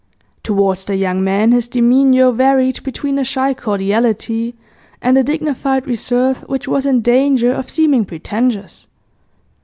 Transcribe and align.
Towards 0.41 0.85
the 0.85 0.95
young 0.95 1.23
man 1.23 1.51
his 1.51 1.67
demeanour 1.67 2.31
varied 2.31 2.81
between 2.81 3.19
a 3.19 3.23
shy 3.23 3.53
cordiality 3.53 4.55
and 4.99 5.15
a 5.15 5.21
dignified 5.23 5.85
reserve 5.85 6.39
which 6.49 6.67
was 6.67 6.87
in 6.87 7.03
danger 7.03 7.51
of 7.53 7.69
seeming 7.69 8.05
pretentious. 8.05 8.87